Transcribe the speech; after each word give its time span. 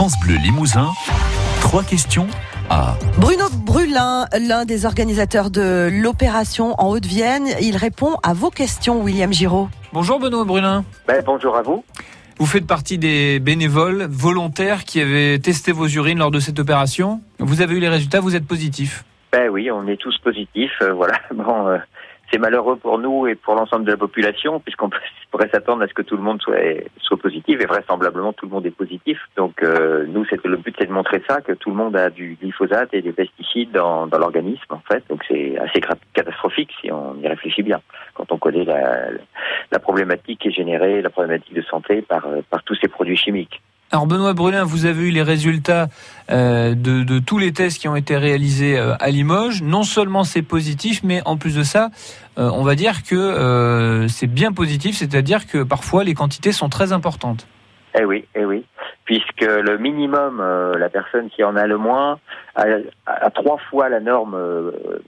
France 0.00 0.18
Bleu 0.18 0.36
Limousin, 0.36 0.92
trois 1.60 1.84
questions 1.84 2.26
à 2.70 2.94
Bruno 3.18 3.44
Brulin, 3.66 4.24
l'un 4.48 4.64
des 4.64 4.86
organisateurs 4.86 5.50
de 5.50 5.90
l'opération 5.92 6.74
en 6.78 6.88
Haute-Vienne, 6.88 7.48
il 7.60 7.76
répond 7.76 8.16
à 8.22 8.32
vos 8.32 8.48
questions, 8.48 9.02
William 9.02 9.30
Giraud. 9.30 9.68
Bonjour 9.92 10.18
Benoît 10.18 10.46
Brulin. 10.46 10.86
Ben, 11.06 11.22
bonjour 11.22 11.54
à 11.54 11.60
vous. 11.60 11.84
Vous 12.38 12.46
faites 12.46 12.66
partie 12.66 12.96
des 12.96 13.40
bénévoles 13.40 14.06
volontaires 14.08 14.84
qui 14.86 15.02
avaient 15.02 15.38
testé 15.38 15.70
vos 15.70 15.86
urines 15.86 16.20
lors 16.20 16.30
de 16.30 16.40
cette 16.40 16.58
opération. 16.58 17.20
Vous 17.38 17.60
avez 17.60 17.74
eu 17.74 17.80
les 17.80 17.90
résultats, 17.90 18.20
vous 18.20 18.34
êtes 18.34 18.46
positif. 18.46 19.04
Ben 19.32 19.50
oui, 19.50 19.70
on 19.70 19.86
est 19.86 19.98
tous 19.98 20.16
positifs. 20.24 20.78
euh, 20.80 20.94
voilà. 20.94 21.20
Bon, 21.34 21.68
euh, 21.68 21.76
c'est 22.30 22.38
malheureux 22.38 22.76
pour 22.76 22.98
nous 22.98 23.26
et 23.26 23.34
pour 23.34 23.54
l'ensemble 23.54 23.84
de 23.84 23.90
la 23.90 23.96
population, 23.96 24.60
puisqu'on 24.60 24.90
pourrait 25.30 25.48
s'attendre 25.50 25.82
à 25.82 25.88
ce 25.88 25.94
que 25.94 26.02
tout 26.02 26.16
le 26.16 26.22
monde 26.22 26.40
soit, 26.40 26.56
soit 27.00 27.16
positif, 27.16 27.60
et 27.60 27.66
vraisemblablement 27.66 28.32
tout 28.32 28.46
le 28.46 28.52
monde 28.52 28.66
est 28.66 28.70
positif. 28.70 29.18
Donc 29.36 29.62
euh, 29.62 30.06
nous, 30.08 30.24
c'est 30.26 30.42
le 30.44 30.56
but, 30.56 30.74
c'est 30.78 30.86
de 30.86 30.92
montrer 30.92 31.22
ça, 31.28 31.40
que 31.40 31.52
tout 31.52 31.70
le 31.70 31.76
monde 31.76 31.96
a 31.96 32.10
du 32.10 32.36
glyphosate 32.40 32.94
et 32.94 33.02
des 33.02 33.12
pesticides 33.12 33.72
dans, 33.72 34.06
l'organisme, 34.06 34.70
en 34.70 34.82
fait. 34.90 35.04
Donc 35.08 35.22
c'est 35.28 35.58
assez 35.58 35.80
catastrophique 36.14 36.70
si 36.80 36.90
on 36.92 37.16
y 37.16 37.28
réfléchit 37.28 37.62
bien, 37.62 37.80
quand 38.14 38.30
on 38.32 38.38
connaît 38.38 38.64
la, 38.64 39.08
la 39.70 39.78
problématique 39.78 40.40
qui 40.40 40.48
est 40.48 40.52
générée, 40.52 41.02
la 41.02 41.10
problématique 41.10 41.54
de 41.54 41.62
santé 41.62 42.02
par, 42.02 42.26
par 42.50 42.62
tous 42.62 42.76
ces 42.76 42.88
produits 42.88 43.16
chimiques. 43.16 43.60
Alors 43.92 44.06
Benoît 44.06 44.34
Brulin, 44.34 44.62
vous 44.62 44.86
avez 44.86 45.08
eu 45.08 45.10
les 45.10 45.22
résultats 45.22 45.88
euh, 46.30 46.76
de, 46.76 47.18
tous 47.18 47.38
les 47.38 47.52
tests 47.52 47.80
qui 47.80 47.88
ont 47.88 47.96
été 47.96 48.16
réalisés 48.16 48.78
euh, 48.78 48.94
à 49.00 49.10
Limoges. 49.10 49.62
Non 49.62 49.82
seulement 49.82 50.22
c'est 50.22 50.42
positif, 50.42 51.00
mais 51.02 51.22
en 51.24 51.36
plus 51.36 51.56
de 51.56 51.64
ça, 51.64 51.88
euh, 52.38 52.48
on 52.54 52.62
va 52.62 52.76
dire 52.76 53.02
que 53.02 54.06
c'est 54.08 54.28
bien 54.28 54.52
positif, 54.52 54.94
c'est-à-dire 54.94 55.44
que 55.48 55.64
parfois 55.64 56.04
les 56.04 56.14
quantités 56.14 56.52
sont 56.52 56.68
très 56.68 56.92
importantes. 56.92 57.48
Eh 57.98 58.04
oui, 58.04 58.26
eh 58.36 58.44
oui. 58.44 58.64
Puisque 59.06 59.40
le 59.40 59.76
minimum, 59.78 60.40
la 60.78 60.88
personne 60.88 61.28
qui 61.28 61.42
en 61.42 61.56
a 61.56 61.66
le 61.66 61.76
moins, 61.76 62.20
a, 62.54 62.66
a 63.06 63.30
trois 63.30 63.58
fois 63.70 63.88
la 63.88 63.98
norme 63.98 64.38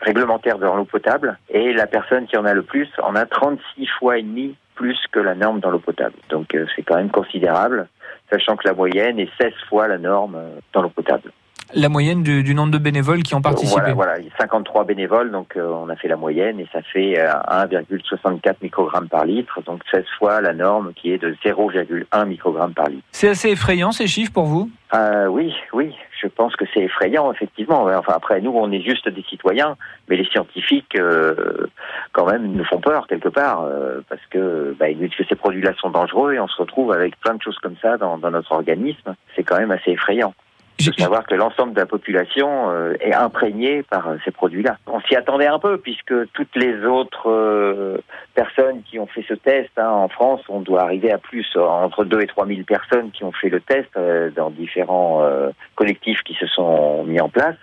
réglementaire 0.00 0.58
dans 0.58 0.76
l'eau 0.76 0.84
potable, 0.84 1.38
et 1.48 1.72
la 1.72 1.86
personne 1.86 2.26
qui 2.26 2.36
en 2.36 2.44
a 2.44 2.52
le 2.52 2.62
plus 2.62 2.88
en 3.02 3.14
a 3.14 3.24
36 3.24 3.86
fois 3.98 4.18
et 4.18 4.22
demi 4.22 4.54
plus 4.74 4.98
que 5.10 5.18
la 5.18 5.34
norme 5.34 5.60
dans 5.60 5.70
l'eau 5.70 5.78
potable. 5.78 6.16
Donc 6.28 6.54
c'est 6.76 6.82
quand 6.82 6.96
même 6.96 7.10
considérable, 7.10 7.88
sachant 8.30 8.56
que 8.56 8.66
la 8.66 8.74
moyenne 8.74 9.18
est 9.18 9.30
16 9.40 9.52
fois 9.68 9.88
la 9.88 9.98
norme 9.98 10.36
euh, 10.36 10.60
dans 10.72 10.82
l'eau 10.82 10.90
potable. 10.90 11.32
La 11.74 11.88
moyenne 11.88 12.22
du, 12.22 12.42
du 12.42 12.54
nombre 12.54 12.72
de 12.72 12.78
bénévoles 12.78 13.22
qui 13.22 13.34
ont 13.34 13.42
participé. 13.42 13.80
Voilà, 13.80 13.94
voilà, 13.94 14.18
il 14.18 14.26
y 14.26 14.28
a 14.28 14.36
53 14.38 14.84
bénévoles, 14.84 15.30
donc 15.30 15.56
euh, 15.56 15.68
on 15.68 15.88
a 15.88 15.96
fait 15.96 16.08
la 16.08 16.16
moyenne 16.16 16.60
et 16.60 16.66
ça 16.72 16.80
fait 16.82 17.18
euh, 17.18 17.32
1,64 17.48 18.54
microgrammes 18.62 19.08
par 19.08 19.24
litre, 19.24 19.60
donc 19.64 19.82
16 19.90 20.04
fois 20.18 20.40
la 20.40 20.52
norme 20.52 20.92
qui 20.94 21.12
est 21.12 21.18
de 21.18 21.34
0,1 21.44 22.26
microgramme 22.26 22.72
par 22.72 22.88
litre. 22.88 23.04
C'est 23.10 23.28
assez 23.28 23.50
effrayant 23.50 23.92
ces 23.92 24.06
chiffres 24.06 24.32
pour 24.32 24.44
vous? 24.44 24.70
Euh, 24.94 25.26
oui, 25.26 25.52
oui, 25.72 25.94
je 26.22 26.28
pense 26.28 26.54
que 26.54 26.64
c'est 26.72 26.82
effrayant, 26.82 27.32
effectivement. 27.32 27.84
Enfin, 27.84 28.12
après, 28.14 28.40
nous, 28.40 28.52
on 28.54 28.70
est 28.70 28.82
juste 28.82 29.08
des 29.08 29.22
citoyens, 29.22 29.76
mais 30.08 30.16
les 30.16 30.24
scientifiques, 30.26 30.94
euh, 30.96 31.66
quand 32.12 32.26
même, 32.26 32.52
nous 32.52 32.64
font 32.64 32.80
peur 32.80 33.06
quelque 33.08 33.28
part, 33.28 33.62
euh, 33.62 34.00
parce 34.08 34.24
que, 34.30 34.76
bah, 34.78 34.88
ils 34.88 34.98
disent 34.98 35.14
que 35.16 35.24
ces 35.28 35.34
produits-là 35.34 35.72
sont 35.80 35.90
dangereux 35.90 36.34
et 36.34 36.40
on 36.40 36.46
se 36.46 36.56
retrouve 36.56 36.92
avec 36.92 37.18
plein 37.20 37.34
de 37.34 37.42
choses 37.42 37.58
comme 37.58 37.76
ça 37.82 37.96
dans, 37.96 38.16
dans 38.16 38.30
notre 38.30 38.52
organisme. 38.52 39.14
C'est 39.34 39.42
quand 39.42 39.58
même 39.58 39.72
assez 39.72 39.90
effrayant 39.90 40.34
De 40.78 40.92
savoir 40.92 41.26
que 41.26 41.34
l'ensemble 41.34 41.72
de 41.72 41.80
la 41.80 41.86
population 41.86 42.70
euh, 42.70 42.94
est 43.00 43.14
imprégnée 43.14 43.82
par 43.82 44.08
euh, 44.08 44.16
ces 44.24 44.30
produits-là. 44.30 44.76
On 44.86 45.00
s'y 45.00 45.16
attendait 45.16 45.46
un 45.46 45.58
peu, 45.58 45.78
puisque 45.78 46.12
toutes 46.32 46.54
les 46.54 46.84
autres 46.84 47.30
euh, 47.30 47.96
personnes 48.34 48.82
qui 48.82 48.98
ont 48.98 49.06
fait 49.06 49.24
ce 49.26 49.32
test 49.34 49.70
hein, 49.78 49.88
en 49.88 50.08
France, 50.08 50.42
on 50.50 50.60
doit 50.60 50.82
arriver 50.82 51.10
à 51.10 51.18
plus, 51.18 51.46
entre 51.56 52.04
2 52.04 52.20
et 52.20 52.26
3 52.26 52.46
000 52.46 52.60
personnes 52.66 53.10
qui 53.10 53.24
ont 53.24 53.32
fait 53.32 53.48
le 53.48 53.60
test 53.60 53.88
euh, 53.96 54.30
dans 54.36 54.50
différents 54.50 55.22
euh, 55.22 55.48
collectifs 55.76 56.20
qui 56.24 56.34
se 56.34 56.46
sont 56.46 57.04
mis 57.04 57.20
en 57.20 57.30
place, 57.30 57.56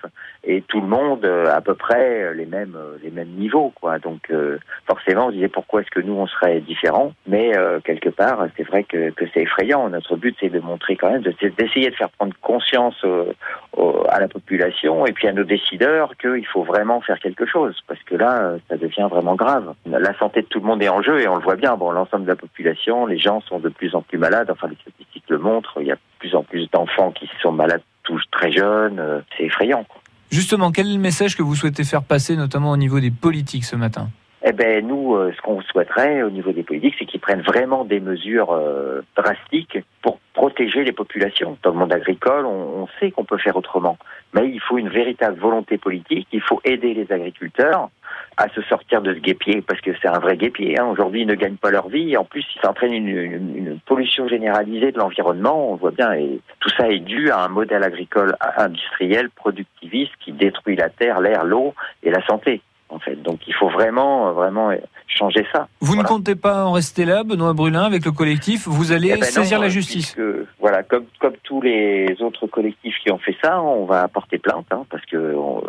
et 0.44 0.62
tout 0.64 0.82
le 0.82 0.88
monde 0.88 1.24
à 1.26 1.62
peu 1.62 1.74
près 1.76 2.34
les 2.34 2.46
mêmes 2.46 2.78
les 3.02 3.12
mêmes 3.12 3.30
niveaux, 3.30 3.72
quoi. 3.80 4.00
Donc 4.00 4.30
euh, 4.30 4.58
forcément, 4.88 5.28
on 5.28 5.30
se 5.30 5.36
disait 5.36 5.48
pourquoi 5.48 5.82
est-ce 5.82 5.92
que 5.92 6.02
nous 6.02 6.14
on 6.16 6.28
serait 6.28 6.60
différents, 6.60 7.14
mais 7.28 7.52
quelque 7.86 8.10
part, 8.10 8.46
c'est 8.58 8.64
vrai 8.68 8.84
que, 8.84 9.12
que 9.12 9.26
c'est 9.34 9.42
effrayant. 9.42 9.88
Notre 9.90 10.18
but, 10.18 10.36
c'est 10.40 10.50
de 10.50 10.60
montrer 10.60 10.96
quand 10.98 11.12
même, 11.12 11.22
de- 11.22 11.34
d'essayer 11.58 11.90
de 11.90 11.96
faire 11.96 12.10
prendre 12.10 12.34
conscience 12.42 13.03
au- 13.04 14.06
à 14.10 14.20
la 14.20 14.28
population 14.28 15.06
et 15.06 15.12
puis 15.14 15.28
à 15.28 15.34
nos 15.34 15.44
décideurs 15.44 16.16
qu'il 16.18 16.46
faut 16.46 16.64
vraiment 16.64 17.02
faire 17.02 17.20
quelque 17.20 17.46
chose 17.46 17.76
parce 17.88 18.02
que 18.04 18.16
là 18.16 18.42
euh, 18.42 18.58
ça 18.70 18.78
devient 18.78 19.08
vraiment 19.10 19.36
grave. 19.36 19.74
La 19.86 20.18
santé 20.20 20.42
de 20.42 20.48
tout 20.48 20.60
le 20.60 20.66
monde 20.66 20.82
est 20.84 20.90
en 20.90 21.02
jeu 21.02 21.22
et 21.22 21.28
on 21.28 21.36
le 21.36 21.42
voit 21.44 21.56
bien. 21.56 21.76
Bon, 21.76 21.92
l'ensemble 21.92 22.26
de 22.26 22.30
la 22.30 22.36
population, 22.36 23.06
les 23.06 23.18
gens 23.18 23.42
sont 23.42 23.60
de 23.60 23.70
plus 23.70 23.96
en 23.96 24.02
plus 24.02 24.18
malades. 24.18 24.50
Enfin, 24.52 24.68
les 24.68 24.76
statistiques 24.82 25.26
le 25.30 25.38
montrent. 25.40 25.78
Il 25.82 25.88
y 25.88 25.92
a 25.92 25.96
de 25.96 26.00
plus 26.20 26.36
en 26.36 26.44
plus 26.44 26.70
d'enfants 26.72 27.12
qui 27.12 27.30
sont 27.42 27.52
malades 27.52 27.82
tous 28.04 28.22
très 28.32 28.52
jeunes. 28.52 29.00
Euh, 29.00 29.22
C'est 29.38 29.46
effrayant. 29.46 29.84
quoi. 29.86 30.02
Justement, 30.32 30.72
quel 30.72 30.88
est 30.90 30.94
le 30.94 31.00
message 31.00 31.36
que 31.38 31.44
vous 31.44 31.56
souhaitez 31.56 31.84
faire 31.84 32.04
passer, 32.04 32.36
notamment 32.36 32.72
au 32.72 32.78
niveau 32.78 33.00
des 33.00 33.12
politiques 33.12 33.66
ce 33.66 33.76
matin? 33.76 34.10
Eh 34.46 34.52
ben 34.52 34.86
nous, 34.86 35.16
euh, 35.16 35.32
ce 35.38 35.42
qu'on 35.42 35.62
souhaiterait 35.62 36.22
au 36.22 36.30
niveau 36.30 36.52
des 36.52 36.64
politiques, 36.64 36.96
c'est 37.00 37.06
qu'ils 37.06 37.22
prennent 37.22 37.44
vraiment 37.44 37.86
des 37.86 38.02
mesures 38.02 38.52
euh, 38.52 39.02
drastiques 39.16 39.78
pour 40.02 40.20
protéger 40.44 40.84
les 40.84 40.92
populations. 40.92 41.58
Dans 41.64 41.72
le 41.72 41.78
monde 41.78 41.94
agricole, 41.94 42.46
on, 42.46 42.86
sait 43.00 43.12
qu'on 43.12 43.24
peut 43.24 43.38
faire 43.38 43.56
autrement, 43.56 43.98
mais 44.34 44.50
il 44.50 44.60
faut 44.60 44.78
une 44.78 44.90
véritable 44.90 45.40
volonté 45.40 45.78
politique. 45.78 46.28
Il 46.34 46.42
faut 46.42 46.60
aider 46.66 46.94
les 46.94 47.10
agriculteurs 47.14 47.90
à 48.36 48.50
se 48.50 48.62
sortir 48.64 49.02
de 49.02 49.14
ce 49.14 49.20
guépier, 49.20 49.62
parce 49.62 49.80
que 49.80 49.92
c'est 50.02 50.10
un 50.10 50.20
vrai 50.20 50.36
guépier. 50.36 50.78
Hein. 50.78 50.88
Aujourd'hui, 50.88 51.22
ils 51.22 51.28
ne 51.28 51.36
gagnent 51.36 51.56
pas 51.56 51.72
leur 51.72 51.88
vie, 51.88 52.18
en 52.18 52.26
plus, 52.26 52.46
ils 52.58 52.68
entraînent 52.68 52.92
une 52.92 53.80
pollution 53.86 54.28
généralisée 54.28 54.92
de 54.92 54.98
l'environnement. 54.98 55.72
On 55.72 55.76
voit 55.76 55.92
bien, 55.92 56.12
et 56.12 56.42
tout 56.60 56.70
ça 56.76 56.90
est 56.90 57.00
dû 57.00 57.32
à 57.32 57.46
un 57.46 57.48
modèle 57.48 57.84
agricole 57.84 58.36
industriel 58.58 59.30
productiviste 59.30 60.12
qui 60.20 60.34
détruit 60.34 60.76
la 60.76 60.90
terre, 60.90 61.22
l'air, 61.22 61.46
l'eau 61.46 61.74
et 62.04 62.12
la 62.12 62.22
santé. 62.26 62.60
En 62.90 63.00
fait, 63.00 63.16
donc 63.16 63.48
il 63.48 63.53
faut 63.64 63.70
vraiment, 63.70 64.32
vraiment 64.34 64.72
changer 65.08 65.46
ça. 65.54 65.68
Vous 65.80 65.94
Voilà. 65.94 66.04
ne 66.04 66.08
comptez 66.08 66.36
pas 66.36 66.66
en 66.66 66.72
rester 66.74 67.06
là, 67.06 67.24
Benoît 67.24 67.54
Brulin, 67.54 67.84
avec 67.84 68.04
le 68.06 68.12
collectif 68.12 68.68
Vous 68.68 68.92
allez 68.92 69.10
Eh 69.10 69.14
ben 69.14 69.20
non, 69.20 69.26
saisir 69.26 69.60
la 69.60 69.68
euh, 69.68 69.70
justice 69.70 70.14
puisque, 70.16 70.48
voilà, 70.60 70.84
comme 70.84 71.06
comme 71.20 71.34
tous 71.44 71.62
les 71.62 72.16
autres 72.22 72.48
collectifs 72.48 72.96
qui 73.04 73.12
ont 73.12 73.18
fait 73.20 73.36
ça, 73.44 73.62
on 73.62 73.86
va 73.86 74.08
porter 74.08 74.38
plainte 74.40 74.66
hein, 74.72 74.84
parce 74.90 75.06
que 75.06 75.36
on- 75.36 75.64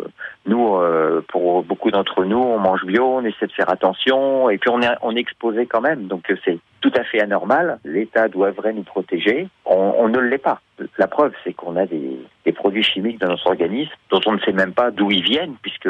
nous, 0.47 0.75
euh, 0.75 1.23
pour 1.29 1.63
beaucoup 1.63 1.89
d'entre 1.91 2.23
nous, 2.25 2.37
on 2.37 2.59
mange 2.59 2.83
bio, 2.85 3.03
on 3.05 3.23
essaie 3.25 3.47
de 3.47 3.51
faire 3.53 3.69
attention 3.69 4.49
et 4.49 4.57
puis 4.57 4.69
on 4.69 4.81
est 4.81 4.89
on 5.01 5.15
est 5.15 5.19
exposé 5.19 5.65
quand 5.65 5.81
même, 5.81 6.07
donc 6.07 6.23
euh, 6.31 6.35
c'est 6.43 6.57
tout 6.85 6.99
à 6.99 7.03
fait 7.03 7.19
anormal. 7.21 7.79
L'État 7.83 8.27
devrait 8.27 8.73
nous 8.73 8.83
protéger, 8.83 9.47
on, 9.65 9.95
on 9.97 10.07
ne 10.07 10.19
l'est 10.19 10.37
pas. 10.37 10.59
La 10.97 11.07
preuve, 11.07 11.31
c'est 11.43 11.53
qu'on 11.53 11.77
a 11.77 11.85
des, 11.87 12.19
des 12.45 12.51
produits 12.51 12.83
chimiques 12.83 13.19
dans 13.19 13.29
notre 13.29 13.47
organisme 13.47 13.91
dont 14.11 14.19
on 14.27 14.33
ne 14.33 14.39
sait 14.39 14.51
même 14.51 14.73
pas 14.73 14.91
d'où 14.91 15.09
ils 15.09 15.23
viennent, 15.23 15.55
puisque 15.61 15.89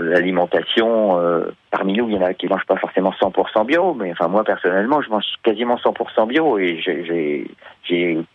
l'alimentation, 0.00 1.18
euh, 1.18 1.46
parmi 1.70 1.94
nous, 1.94 2.08
il 2.08 2.14
y 2.14 2.18
en 2.18 2.22
a 2.22 2.34
qui 2.34 2.46
mangent 2.46 2.66
pas 2.66 2.76
forcément 2.76 3.10
100% 3.12 3.66
bio, 3.66 3.94
mais 3.94 4.12
enfin 4.12 4.28
moi 4.28 4.44
personnellement, 4.44 5.00
je 5.02 5.10
mange 5.10 5.24
quasiment 5.42 5.76
100% 5.76 6.26
bio 6.28 6.58
et 6.58 6.78
j'ai- 6.80 7.46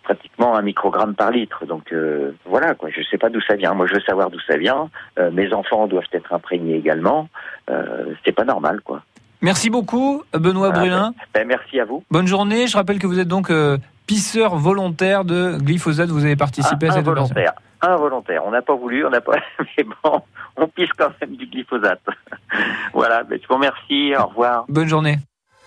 pratiquement 0.04 0.56
un 0.56 0.62
microgramme 0.64 1.14
par 1.16 1.30
litre. 1.32 1.66
Donc 1.66 1.92
euh, 1.94 2.32
voilà, 2.46 2.74
quoi. 2.76 2.90
Je 2.90 3.02
sais 3.04 3.18
pas 3.18 3.30
d'où 3.30 3.42
ça 3.42 3.56
vient. 3.56 3.74
Moi, 3.74 3.86
je 3.88 3.94
veux 3.94 4.02
savoir 4.02 4.30
d'où 4.32 4.40
ça 4.40 4.58
vient. 4.58 4.90
Euh, 5.20 5.30
mes 5.32 5.54
enfants 5.54 5.86
doivent 5.88 6.04
être 6.14 6.34
imprégnés 6.34 6.76
également. 6.76 7.30
Euh, 7.70 8.14
c'est 8.26 8.32
pas 8.32 8.46
normal, 8.46 8.82
quoi. 8.82 9.04
Merci 9.42 9.70
beaucoup, 9.70 10.24
Benoît 10.34 10.68
Voilà. 10.70 10.80
Brulin. 10.80 11.14
Ben, 11.34 11.48
merci 11.48 11.80
à 11.80 11.86
vous. 11.86 12.04
Bonne 12.12 12.28
journée. 12.28 12.68
Je 12.68 12.76
rappelle 12.76 13.00
que 13.00 13.08
vous 13.08 13.20
êtes 13.20 13.28
donc 13.28 13.50
euh, 13.50 13.78
pisseur 14.08 14.56
volontaire 14.58 15.24
de 15.26 15.58
glyphosate. 15.62 16.10
Vous 16.10 16.26
avez 16.26 16.36
participé 16.36 16.88
à 16.88 16.92
Un- 16.92 16.94
cette 16.96 17.08
opération. 17.08 17.36
involontaire. 17.36 17.54
Involontaire. 17.82 18.42
On 18.46 18.52
n'a 18.52 18.62
pas 18.62 18.76
voulu, 18.76 19.06
on 19.06 19.10
n'a 19.10 19.22
pas. 19.22 19.38
Mais 19.78 19.86
bon, 20.04 20.22
on 20.58 20.68
pisse 20.68 20.90
quand 20.98 21.10
même 21.22 21.36
du 21.38 21.46
glyphosate. 21.48 22.02
voilà. 22.94 23.24
Ben, 23.24 23.40
je 23.42 23.48
vous 23.48 23.54
remercie. 23.56 24.14
Au 24.18 24.28
revoir. 24.28 24.66
Bonne 24.68 24.88
journée. 24.90 25.18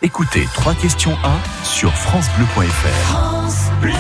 Écoutez 0.03 0.45
trois 0.55 0.75
questions 0.75 1.13
1 1.63 1.65
sur 1.65 1.91
FranceBleu.fr. 1.93 3.11
France 3.13 3.71
Bleu. 3.81 3.93